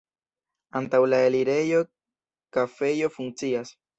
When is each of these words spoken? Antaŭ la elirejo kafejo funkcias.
Antaŭ 0.79 1.01
la 1.09 1.19
elirejo 1.25 1.83
kafejo 2.57 3.13
funkcias. 3.19 3.75